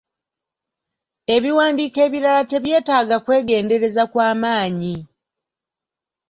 Ebiwandiiko 1.35 1.99
ebirala 2.07 2.43
tebyetaaga 2.51 3.17
kwegendereza 3.25 4.03
kwa 4.11 4.29
maanyi. 4.41 4.95